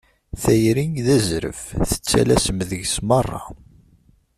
[0.41, 3.41] Tayri d azref, tettalasem deg-s merra.